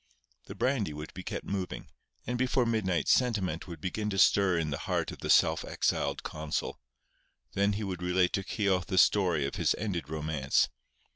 [0.45, 1.85] The brandy would be kept moving;
[2.25, 6.23] and before midnight sentiment would begin to stir in the heart of the self exiled
[6.23, 6.79] consul.
[7.53, 10.69] Then he would relate to Keogh the story of his ended romance.